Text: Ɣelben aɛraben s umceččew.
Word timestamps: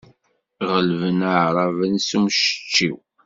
Ɣelben 0.69 1.19
aɛraben 1.33 1.95
s 2.07 2.09
umceččew. 2.17 2.97